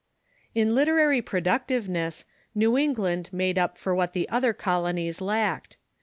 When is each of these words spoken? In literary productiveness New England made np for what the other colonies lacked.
In 0.55 0.73
literary 0.73 1.21
productiveness 1.21 2.25
New 2.55 2.75
England 2.75 3.29
made 3.31 3.57
np 3.57 3.77
for 3.77 3.93
what 3.93 4.13
the 4.13 4.27
other 4.29 4.51
colonies 4.51 5.21
lacked. 5.21 5.77